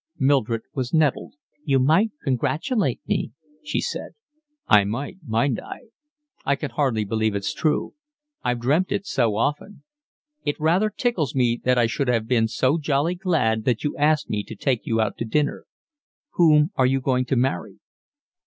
[0.17, 1.35] Mildred was nettled.
[1.63, 4.13] "You might congratulate me," she said.
[4.65, 5.89] "I might, mightn't I?
[6.43, 7.93] I can hardly believe it's true.
[8.43, 9.83] I've dreamt it so often.
[10.43, 14.27] It rather tickles me that I should have been so jolly glad that you asked
[14.27, 15.67] me to take you out to dinner.
[16.31, 17.77] Whom are you going to marry?"